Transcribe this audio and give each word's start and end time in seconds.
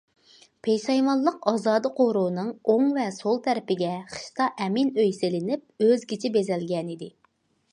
پېشايۋانلىق 0.67 1.43
ئازادە 1.51 1.91
قورۇنىڭ 1.99 2.49
ئوڭ 2.73 2.89
ۋە 2.95 3.05
سول 3.17 3.37
تەرىپىگە 3.49 3.91
خىشتا 4.15 4.49
ئەمىن 4.65 4.91
ئۆي 4.97 5.13
سېلىنىپ، 5.19 5.87
ئۆزگىچە 5.87 6.33
بېزەلگەنىدى. 6.39 7.13